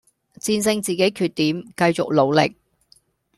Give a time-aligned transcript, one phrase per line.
[0.39, 2.55] 戰勝自己缺點，繼續努力